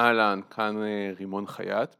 [0.00, 1.94] אהלן, כאן אה, רימון חייט.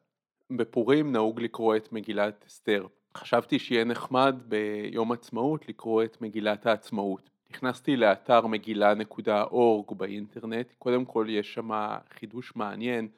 [0.51, 2.87] בפורים נהוג לקרוא את מגילת אסתר.
[3.17, 7.31] חשבתי שיהיה נחמד ביום עצמאות לקרוא את מגילת העצמאות.
[7.51, 11.71] נכנסתי לאתר מגילה.org באינטרנט, קודם כל יש שם
[12.11, 13.09] חידוש מעניין,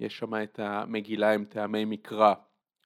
[0.00, 2.34] יש שם את המגילה עם טעמי מקרא,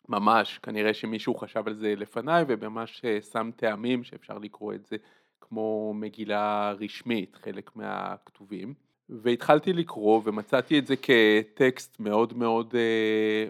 [0.09, 4.97] ממש, כנראה שמישהו חשב על זה לפניי וממש אה, שם טעמים שאפשר לקרוא את זה
[5.41, 8.75] כמו מגילה רשמית, חלק מהכתובים.
[9.09, 12.77] והתחלתי לקרוא ומצאתי את זה כטקסט מאוד מאוד uh,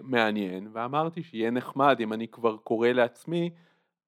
[0.03, 3.49] מעניין ואמרתי שיהיה נחמד אם אני כבר קורא לעצמי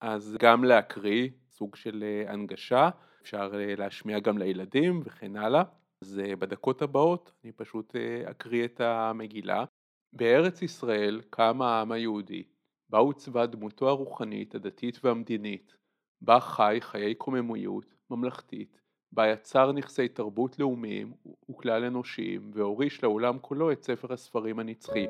[0.01, 2.89] אז גם להקריא סוג של uh, הנגשה
[3.21, 5.63] אפשר uh, להשמיע גם לילדים וכן הלאה.
[6.03, 9.65] אז uh, בדקות הבאות אני פשוט uh, אקריא את המגילה.
[10.13, 12.43] בארץ ישראל קם העם היהודי
[12.89, 15.75] בה עוצבה דמותו הרוחנית הדתית והמדינית
[16.21, 21.13] בה חי חיי קוממיות ממלכתית בה יצר נכסי תרבות לאומיים
[21.49, 25.05] וכלל אנושיים והוריש לעולם כולו את ספר הספרים הנצחי.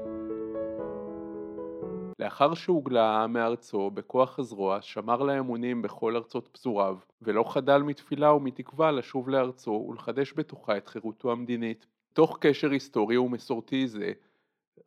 [2.20, 8.92] לאחר שהוגלה העם מארצו בכוח הזרוע שמר לאמונים בכל ארצות פזוריו ולא חדל מתפילה ומתקווה
[8.92, 11.88] לשוב לארצו ולחדש בתוכה את חירותו המדינית.
[12.14, 14.12] תוך קשר היסטורי ומסורתי זה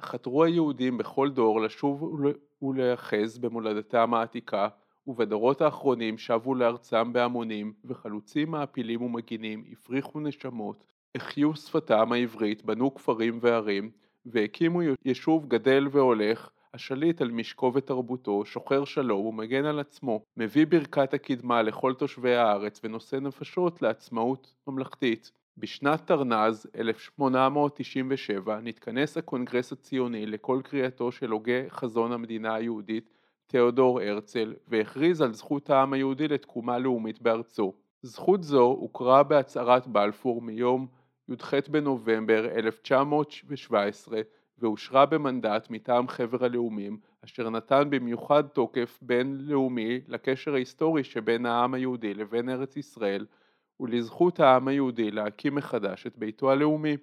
[0.02, 2.20] חתרו היהודים בכל דור לשוב
[2.62, 4.68] ולהיאחז במולדתם העתיקה
[5.06, 10.84] ובדורות האחרונים שבו לארצם בהמונים, וחלוצים מעפילים ומגינים הפריחו נשמות,
[11.14, 13.90] החיו שפתם העברית, בנו כפרים וערים,
[14.26, 21.14] והקימו יישוב גדל והולך, השליט על משקו ותרבותו, שוחר שלום ומגן על עצמו, מביא ברכת
[21.14, 25.32] הקדמה לכל תושבי הארץ ונושא נפשות לעצמאות ממלכתית.
[25.56, 33.10] בשנת תרנ"ז 1897 נתכנס הקונגרס הציוני לכל קריאתו של הוגה חזון המדינה היהודית
[33.50, 37.72] תיאודור הרצל והכריז על זכות העם היהודי לתקומה לאומית בארצו.
[38.02, 40.86] זכות זו הוכרה בהצהרת בלפור מיום
[41.28, 44.20] י"ח בנובמבר 1917
[44.58, 52.14] ואושרה במנדט מטעם חבר הלאומים אשר נתן במיוחד תוקף בינלאומי לקשר ההיסטורי שבין העם היהודי
[52.14, 53.26] לבין ארץ ישראל
[53.80, 56.96] ולזכות העם היהודי להקים מחדש את ביתו הלאומי.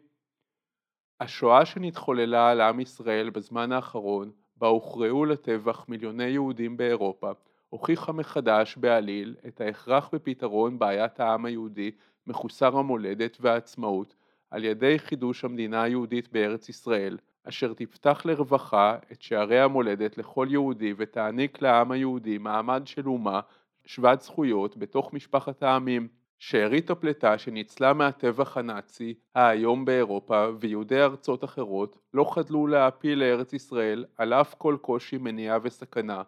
[1.20, 7.32] השואה שנתחוללה על עם ישראל בזמן האחרון בה הוכרעו לטבח מיליוני יהודים באירופה,
[7.70, 11.92] הוכיחה מחדש בעליל את ההכרח בפתרון בעיית העם היהודי
[12.28, 14.16] מחוסר המולדת והעצמאות
[14.52, 20.94] על ידי חידוש המדינה היהודית בארץ ישראל, אשר תפתח לרווחה את שערי המולדת לכל יהודי
[20.98, 23.40] ותעניק לעם היהודי מעמד של אומה
[23.86, 26.08] שוות זכויות בתוך משפחת העמים.
[26.40, 34.06] שארית הפלטה שניצלה מהטבח הנאצי האיום באירופה ויהודי ארצות אחרות לא חדלו להעפיל לארץ ישראל
[34.18, 36.22] על אף כל קושי מניעה וסכנה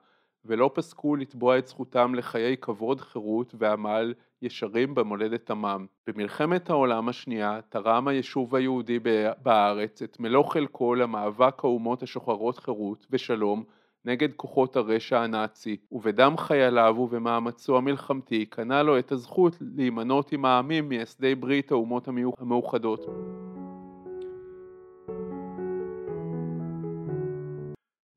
[0.46, 5.86] ולא פסקו לתבוע את זכותם לחיי כבוד, חירות ועמל ישרים במולדת עמם.
[6.08, 9.00] במלחמת העולם השנייה תרם היישוב היהודי
[9.44, 13.64] בארץ את מלוא חלקו למאבק האומות השוחרות חירות ושלום
[14.10, 20.90] נגד כוחות הרשע הנאצי, ובדם חייליו ובמאמצו המלחמתי קנה לו את הזכות להימנות עם העמים
[20.90, 22.08] מייסדי ברית האומות
[22.40, 23.06] המאוחדות.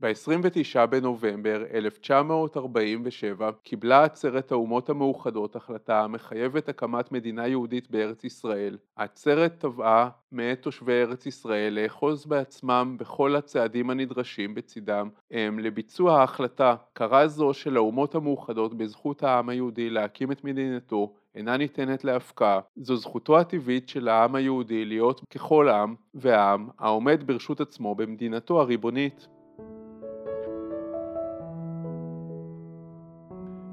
[0.03, 8.79] ב-29 בנובמבר 1947 קיבלה עצרת האומות המאוחדות החלטה המחייבת הקמת מדינה יהודית בארץ ישראל.
[8.97, 16.75] העצרת תבעה מאת תושבי ארץ ישראל לאחוז בעצמם בכל הצעדים הנדרשים בצידם הם לביצוע ההחלטה.
[16.93, 22.61] קרה זו של האומות המאוחדות בזכות העם היהודי להקים את מדינתו אינה ניתנת להפקעה.
[22.77, 29.29] זו זכותו הטבעית של העם היהודי להיות ככל עם ועם העומד ברשות עצמו במדינתו הריבונית.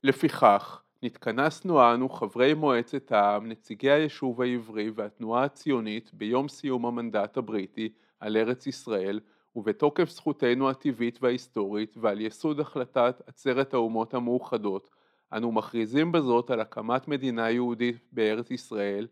[0.04, 7.90] לפיכך, נתכנסנו אנו חברי מועצת העם, נציגי היישוב העברי והתנועה הציונית ביום סיום המנדט הבריטי
[8.20, 9.20] על ארץ ישראל
[9.56, 14.90] ובתוקף זכותנו הטבעית וההיסטורית ועל יסוד החלטת עצרת האומות המאוחדות
[15.34, 19.08] אנו מכריזים בזאת על הקמת מדינה יהודית בארץ ישראל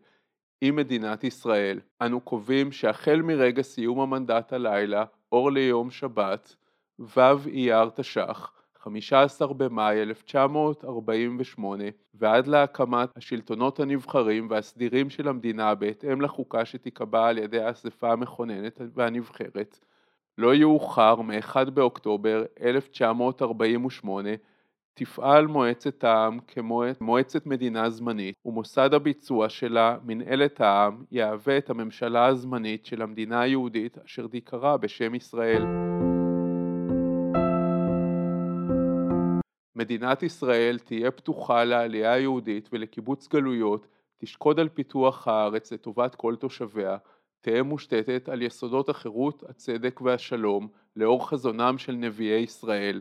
[0.60, 1.80] עם מדינת ישראל.
[2.02, 6.56] אנו קובעים שהחל מרגע סיום המנדט הלילה, אור ליום שבת,
[6.98, 8.52] ו' אייר תש"ח,
[8.88, 17.60] 15 במאי 1948 ועד להקמת השלטונות הנבחרים והסדירים של המדינה בהתאם לחוקה שתיקבע על ידי
[17.60, 19.78] האספה המכוננת והנבחרת,
[20.38, 24.30] לא יאוחר מ-1 באוקטובר 1948
[24.94, 32.86] תפעל מועצת העם כמועצת מדינה זמנית ומוסד הביצוע שלה, מנהלת העם, יהווה את הממשלה הזמנית
[32.86, 35.62] של המדינה היהודית אשר תיקרא בשם ישראל.
[39.78, 43.86] מדינת ישראל תהיה פתוחה לעלייה היהודית ולקיבוץ גלויות,
[44.18, 46.96] תשקוד על פיתוח הארץ לטובת כל תושביה,
[47.40, 53.00] תהא מושתתת על יסודות החירות, הצדק והשלום, לאור חזונם של נביאי ישראל.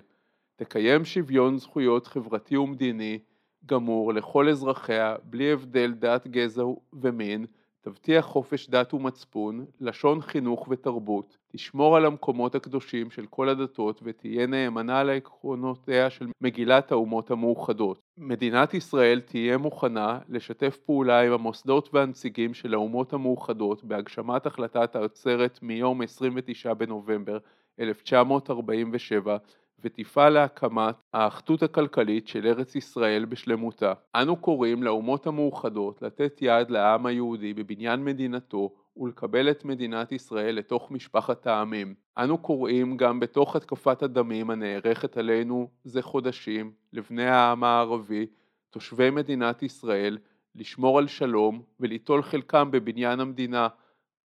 [0.55, 3.19] תקיים שוויון זכויות חברתי ומדיני
[3.65, 6.63] גמור לכל אזרחיה, בלי הבדל דת, גזע
[6.93, 7.45] ומין,
[7.87, 14.47] תבטיח חופש דת ומצפון, לשון חינוך ותרבות, תשמור על המקומות הקדושים של כל הדתות ותהיה
[14.47, 17.99] נאמנה לעקרונותיה של מגילת האומות המאוחדות.
[18.17, 25.59] מדינת ישראל תהיה מוכנה לשתף פעולה עם המוסדות והנציגים של האומות המאוחדות בהגשמת החלטת העצרת
[25.61, 27.37] מיום 29 בנובמבר
[27.79, 29.37] 1947
[29.83, 33.93] ותפעל להקמת האחדות הכלכלית של ארץ ישראל בשלמותה.
[34.15, 40.91] אנו קוראים לאומות המאוחדות לתת יד לעם היהודי בבניין מדינתו ולקבל את מדינת ישראל לתוך
[40.91, 41.93] משפחת העמים.
[42.17, 48.25] אנו קוראים גם בתוך התקפת הדמים הנערכת עלינו זה חודשים לבני העם הערבי,
[48.69, 50.17] תושבי מדינת ישראל,
[50.55, 53.67] לשמור על שלום וליטול חלקם בבניין המדינה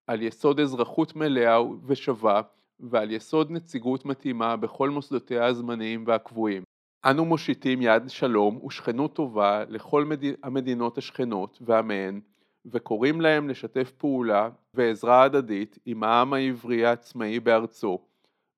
[0.06, 2.40] על יסוד אזרחות מלאה ושווה
[2.82, 6.62] ועל יסוד נציגות מתאימה בכל מוסדותיה הזמניים והקבועים.
[7.04, 10.24] אנו מושיטים יד שלום ושכנות טובה לכל מד...
[10.42, 12.20] המדינות השכנות ועמיהן
[12.66, 17.98] וקוראים להם לשתף פעולה ועזרה הדדית עם העם העברי העצמאי בארצו.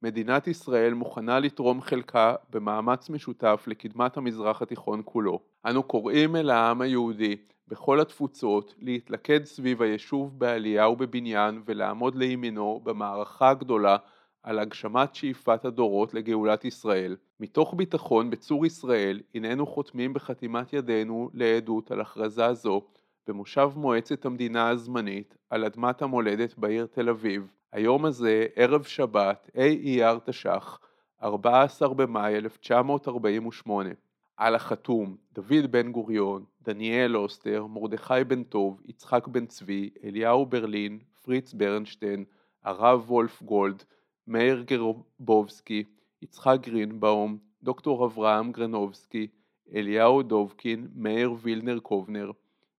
[0.03, 5.41] מדינת ישראל מוכנה לתרום חלקה במאמץ משותף לקדמת המזרח התיכון כולו.
[5.67, 7.37] אנו קוראים אל העם היהודי
[7.69, 13.97] בכל התפוצות להתלכד סביב היישוב בעלייה ובבניין ולעמוד לימינו במערכה הגדולה
[14.43, 17.17] על הגשמת שאיפת הדורות לגאולת ישראל.
[17.41, 22.83] מתוך ביטחון בצור ישראל הננו חותמים בחתימת ידינו לעדות על הכרזה זו
[23.27, 27.47] במושב מועצת המדינה הזמנית על אדמת המולדת בעיר תל אביב.
[27.73, 30.79] היום הזה, ערב שבת, ה' אייר תש"ח,
[31.23, 33.91] 14 במאי 1948.
[34.37, 40.99] על החתום דוד בן גוריון, דניאל אוסטר, מרדכי בן טוב, יצחק בן צבי, אליהו ברלין,
[41.23, 42.25] פריץ ברנשטיין,
[42.65, 43.85] הרב וולף גולד,
[44.27, 45.85] מאיר גרבובסקי,
[46.23, 49.27] יצחק גרינבאום, דוקטור אברהם גרנובסקי,
[49.75, 52.31] אליהו דובקין, מאיר וילנר קובנר,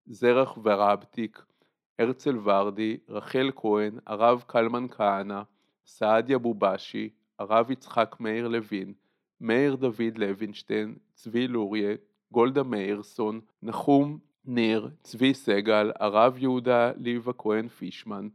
[0.06, 1.46] זרח ורבטיק,
[2.00, 5.42] הרצל ורדי, רחל כהן, הרב קלמן כהנא,
[5.86, 7.10] סעדיה בובשי,
[7.40, 8.94] הרב יצחק מאיר לוין,
[9.42, 11.96] מאיר דוד לוינשטיין, צבי לוריה,
[12.32, 18.28] גולדה מאירסון, נחום ניר, צבי סגל, הרב יהודה ליב הכהן פישמן,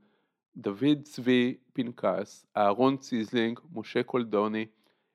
[0.57, 4.67] דוד צבי פנקס, אהרון ציזלינג, משה קולודני,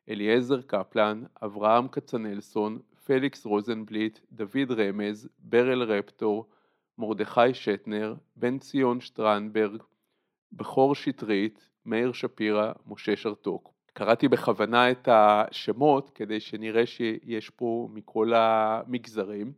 [0.10, 6.50] אליעזר קפלן, אברהם כצנלסון, פליקס רוזנבליט, דוד רמז, ברל רפטור,
[6.98, 9.84] מרדכי שטנר, בן ציון שטרנברג,
[10.52, 13.75] בכור שטרית, מאיר שפירא, משה שרתוק.
[13.98, 19.52] קראתי בכוונה את השמות כדי שנראה שיש פה מכל המגזרים.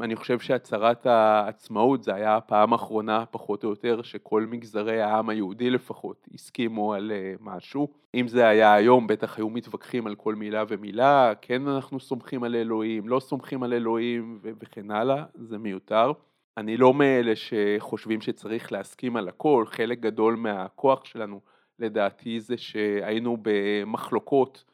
[0.00, 5.70] אני חושב שהצהרת העצמאות זה היה הפעם האחרונה פחות או יותר שכל מגזרי העם היהודי
[5.70, 7.88] לפחות הסכימו על אה, משהו.
[8.14, 12.54] אם זה היה היום בטח היו מתווכחים על כל מילה ומילה, כן אנחנו סומכים על
[12.54, 16.12] אלוהים, לא סומכים על אלוהים וכן הלאה, זה מיותר.
[16.56, 21.40] אני לא מאלה שחושבים שצריך להסכים על הכל, חלק גדול מהכוח שלנו
[21.80, 24.64] לדעתי זה שהיינו במחלוקות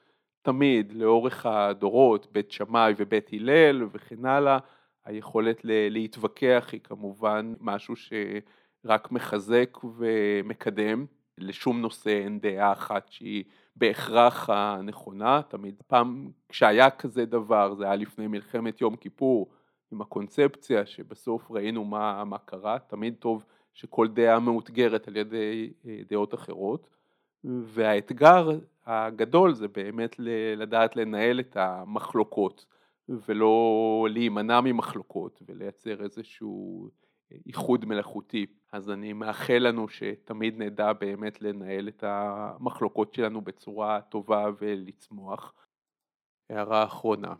[0.42, 4.58] תמיד לאורך הדורות, בית שמאי ובית הלל וכן הלאה,
[5.04, 11.06] היכולת להתווכח היא כמובן משהו שרק מחזק ומקדם,
[11.38, 13.44] לשום נושא אין דעה אחת שהיא
[13.76, 19.50] בהכרח הנכונה, תמיד פעם כשהיה כזה דבר זה היה לפני מלחמת יום כיפור
[19.92, 26.00] עם הקונספציה שבסוף ראינו מה, מה קרה, תמיד טוב שכל דעה מאותגרת על ידי אה,
[26.10, 26.88] דעות אחרות
[27.46, 28.48] והאתגר
[28.86, 30.16] הגדול זה באמת
[30.56, 32.66] לדעת לנהל את המחלוקות
[33.08, 36.88] ולא להימנע ממחלוקות ולייצר איזשהו
[37.46, 38.46] איחוד מלאכותי.
[38.72, 45.54] אז אני מאחל לנו שתמיד נדע באמת לנהל את המחלוקות שלנו בצורה טובה ולצמוח.
[46.50, 47.34] הערה אחרונה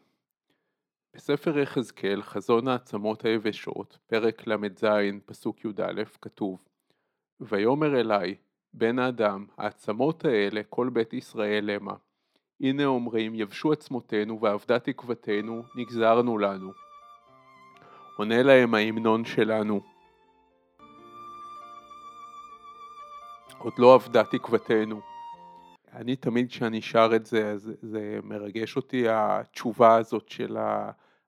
[1.14, 4.84] בספר יחזקאל, חזון העצמות היבשות, פרק ל"ז,
[5.26, 6.68] פסוק י"א, כתוב
[7.40, 8.34] ויאמר אלי,
[8.78, 11.94] בן האדם, העצמות האלה כל בית ישראל המה.
[12.60, 16.72] הנה אומרים יבשו עצמותינו ואבדה תקוותנו נגזרנו לנו.
[18.16, 19.80] עונה להם ההמנון שלנו
[23.58, 25.00] עוד לא אבדה תקוותנו.
[25.92, 30.56] אני תמיד כשאני שר את זה, זה, זה מרגש אותי התשובה הזאת של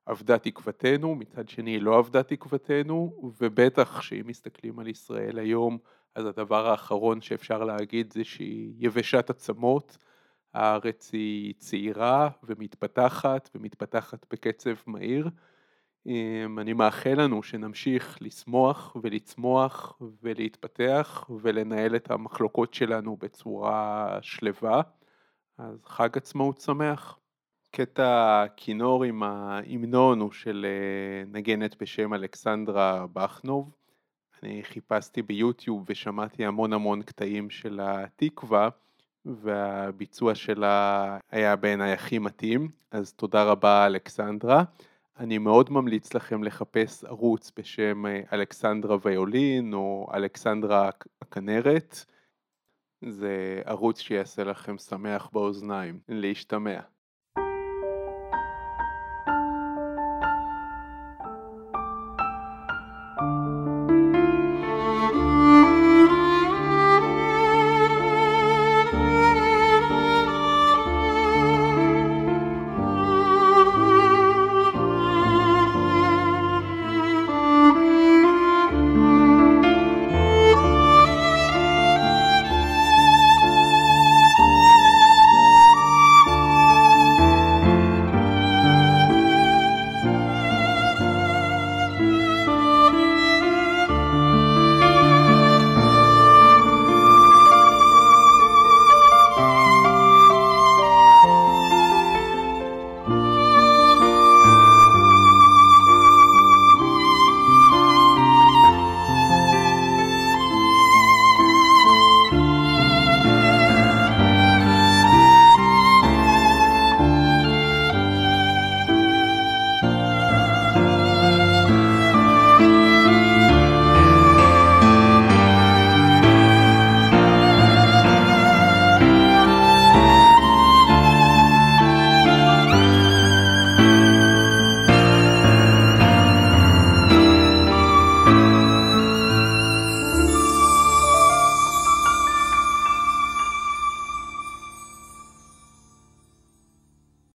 [0.07, 5.77] אבדה תקוותנו, מצד שני לא אבדה תקוותנו, ובטח שאם מסתכלים על ישראל היום,
[6.15, 9.97] אז הדבר האחרון שאפשר להגיד זה שהיא יבשת עצמות,
[10.53, 15.29] הארץ היא צעירה ומתפתחת ומתפתחת בקצב מהיר.
[16.05, 24.81] אמ, אני מאחל לנו שנמשיך לשמוח ולצמוח ולהתפתח ולנהל את המחלוקות שלנו בצורה שלווה,
[25.57, 27.19] אז חג עצמאות שמח.
[27.71, 33.78] קטע כינור עם ההמנון הוא של אה, נגנת בשם אלכסנדרה בכנוב.
[34.43, 38.69] אני חיפשתי ביוטיוב ושמעתי המון המון קטעים של התקווה
[39.25, 44.63] והביצוע שלה היה בעיניי הכי מתאים, אז תודה רבה אלכסנדרה.
[45.19, 50.89] אני מאוד ממליץ לכם לחפש ערוץ בשם אה, אלכסנדרה ויולין או אלכסנדרה
[51.21, 52.05] הכנרת.
[53.01, 55.99] זה ערוץ שיעשה לכם שמח באוזניים.
[56.09, 56.79] להשתמע.